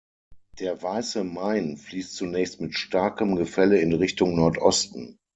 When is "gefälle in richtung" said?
3.35-4.35